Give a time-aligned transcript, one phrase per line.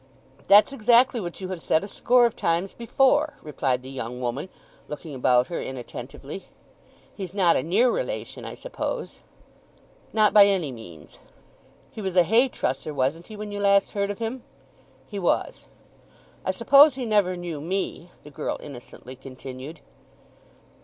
[0.47, 4.49] "That's exactly what you have said a score of times before!" replied the young woman,
[4.87, 6.45] looking about her inattentively.
[7.13, 9.21] "He's not a near relation, I suppose?"
[10.11, 11.19] "Not by any means."
[11.91, 14.41] "He was a hay trusser, wasn't he, when you last heard of him?
[15.05, 15.67] "He was."
[16.43, 19.81] "I suppose he never knew me?" the girl innocently continued.